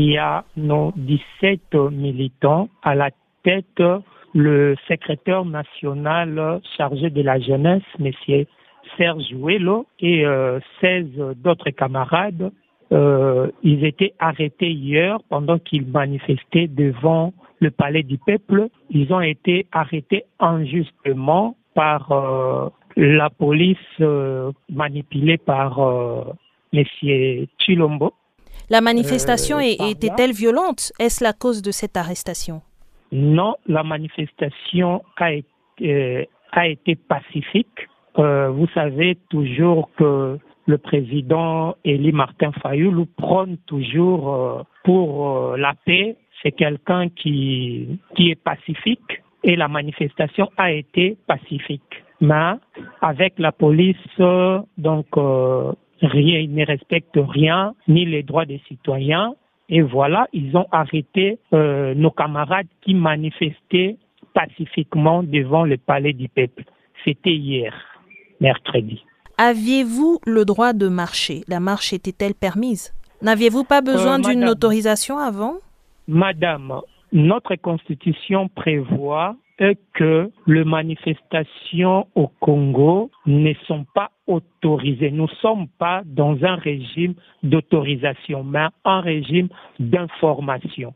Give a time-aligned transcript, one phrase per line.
[0.00, 3.10] il y a nos 17 militants à la
[3.42, 3.82] tête
[4.32, 8.46] le secrétaire national chargé de la jeunesse, monsieur
[8.96, 9.34] Serge
[10.00, 10.24] et
[10.80, 12.50] 16 d'autres camarades.
[12.90, 18.68] ils étaient arrêtés hier pendant qu'ils manifestaient devant le palais du peuple.
[18.88, 22.10] Ils ont été arrêtés injustement par
[22.96, 26.24] la police euh, manipulée par euh,
[26.72, 26.84] M.
[27.58, 28.12] Chilombo.
[28.70, 30.92] La manifestation euh, était-elle violente?
[31.00, 32.62] Est-ce la cause de cette arrestation?
[33.12, 37.88] Non, la manifestation a été, a été pacifique.
[38.16, 46.16] vous savez toujours que le président Elie Martin Fayoulou prône toujours pour la paix.
[46.40, 52.52] C'est quelqu'un qui, qui est pacifique et la manifestation a été pacifique mais
[53.00, 53.96] avec la police,
[54.78, 59.34] donc euh, rien, ils ne respectent rien, ni les droits des citoyens.
[59.68, 63.96] Et voilà, ils ont arrêté euh, nos camarades qui manifestaient
[64.34, 66.64] pacifiquement devant le palais du peuple.
[67.04, 67.72] C'était hier,
[68.40, 69.04] mercredi.
[69.38, 71.42] Aviez-vous le droit de marcher?
[71.48, 72.92] La marche était-elle permise?
[73.22, 75.54] N'aviez-vous pas besoin euh, d'une autorisation avant?
[76.08, 76.80] Madame,
[77.12, 79.36] notre constitution prévoit
[79.94, 85.10] que les manifestations au Congo ne sont pas autorisées.
[85.10, 90.94] Nous ne sommes pas dans un régime d'autorisation, mais un régime d'information.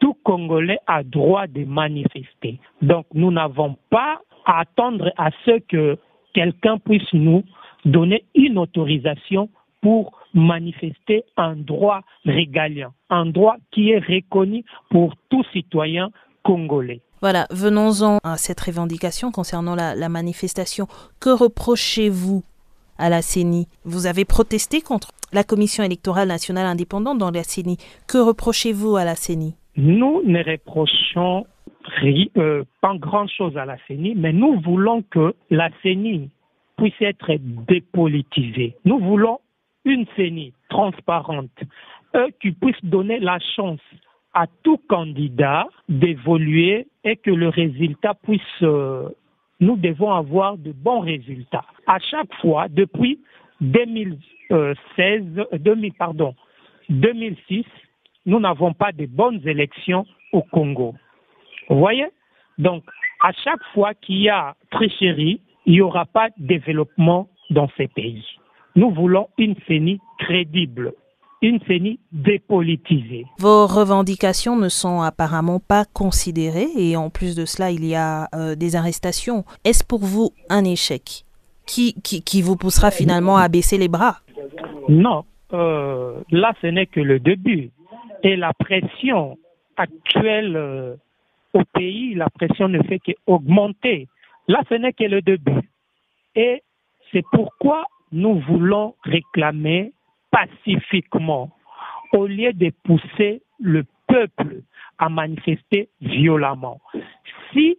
[0.00, 2.58] Tout Congolais a droit de manifester.
[2.82, 5.98] Donc nous n'avons pas à attendre à ce que
[6.32, 7.42] quelqu'un puisse nous
[7.84, 9.48] donner une autorisation
[9.82, 16.10] pour manifester un droit régalien, un droit qui est reconnu pour tout citoyen
[16.42, 17.00] congolais.
[17.22, 20.86] Voilà, venons-en à cette revendication concernant la, manifestation.
[21.20, 22.42] Que reprochez-vous
[22.98, 23.68] à la CENI?
[23.84, 27.78] Vous avez protesté contre la Commission électorale nationale indépendante dans la CENI.
[28.06, 29.54] Que reprochez-vous à la CENI?
[29.76, 31.46] Nous ne reprochons
[32.36, 36.30] euh, pas grand-chose à la CENI, mais nous voulons que la CENI
[36.76, 37.32] puisse être
[37.68, 38.76] dépolitisée.
[38.84, 39.40] Nous voulons
[39.84, 41.50] une CENI transparente,
[42.14, 43.80] euh, qui puisse donner la chance
[44.36, 49.08] à tout candidat d'évoluer et que le résultat puisse, euh,
[49.60, 51.64] nous devons avoir de bons résultats.
[51.86, 53.18] À chaque fois, depuis
[53.62, 55.22] 2016,
[55.54, 56.34] 2000, pardon,
[56.90, 57.64] 2006,
[58.26, 60.94] nous n'avons pas de bonnes élections au Congo.
[61.70, 62.08] Vous voyez?
[62.58, 62.84] Donc,
[63.22, 67.88] à chaque fois qu'il y a tricherie, il n'y aura pas de développement dans ces
[67.88, 68.22] pays.
[68.74, 70.92] Nous voulons une CENI crédible,
[71.42, 73.26] une CENI dépolitisée.
[73.38, 78.28] Vos revendications ne sont apparemment pas considérées et en plus de cela, il y a
[78.34, 79.44] euh, des arrestations.
[79.64, 81.24] Est-ce pour vous un échec
[81.66, 84.18] qui, qui, vous poussera finalement à baisser les bras?
[84.88, 87.70] Non, euh, là ce n'est que le début.
[88.22, 89.36] Et la pression
[89.76, 90.94] actuelle euh,
[91.52, 94.08] au pays, la pression ne fait qu'augmenter.
[94.48, 95.70] Là ce n'est que le début.
[96.34, 96.62] Et
[97.12, 99.92] c'est pourquoi nous voulons réclamer
[100.36, 101.50] pacifiquement
[102.12, 104.62] au lieu de pousser le peuple
[104.98, 106.80] à manifester violemment.
[107.52, 107.78] Si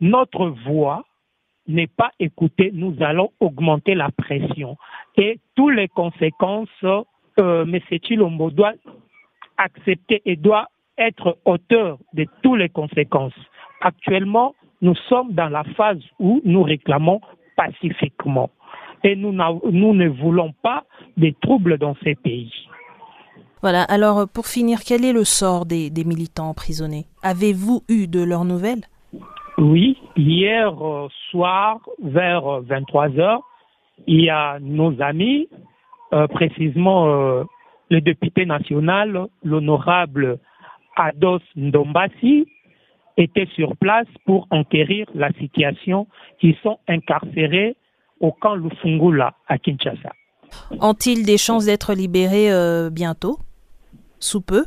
[0.00, 1.04] notre voix
[1.66, 4.76] n'est pas écoutée, nous allons augmenter la pression.
[5.16, 7.78] Et toutes les conséquences, euh, M.
[8.02, 8.74] Chilombo doit
[9.58, 13.34] accepter et doit être auteur de toutes les conséquences.
[13.80, 17.20] Actuellement, nous sommes dans la phase où nous réclamons
[17.56, 18.50] pacifiquement
[19.04, 20.84] et nous, nous ne voulons pas
[21.16, 22.52] des troubles dans ces pays.
[23.60, 27.06] Voilà, alors pour finir, quel est le sort des, des militants emprisonnés?
[27.22, 28.82] Avez-vous eu de leurs nouvelles?
[29.58, 33.42] Oui, hier euh, soir, vers 23 euh, heures,
[34.08, 35.48] il y a nos amis,
[36.12, 37.06] euh, précisément
[37.90, 40.38] le député national, l'honorable
[40.96, 42.46] Ados Ndombasi,
[43.16, 46.08] était sur place pour enquérir la situation.
[46.40, 47.76] Ils sont incarcérés
[48.22, 50.12] au camp Lufungula à Kinshasa.
[50.80, 53.38] Ont-ils des chances d'être libérés euh, bientôt?
[54.18, 54.64] Sous peu?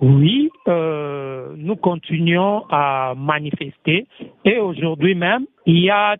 [0.00, 4.06] Oui, euh, nous continuons à manifester
[4.44, 6.16] et aujourd'hui même, il y a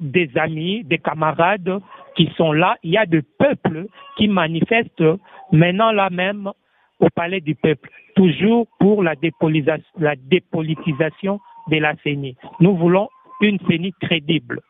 [0.00, 1.78] des amis, des camarades
[2.16, 2.76] qui sont là.
[2.82, 3.86] Il y a des peuples
[4.16, 5.04] qui manifestent
[5.52, 6.50] maintenant là même
[6.98, 12.36] au palais du peuple, toujours pour la, dépolitisation, la dépolitisation de la CENI.
[12.60, 13.08] Nous voulons
[13.40, 14.60] une CENI crédible.